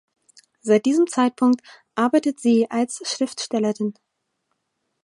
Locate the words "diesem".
0.87-1.05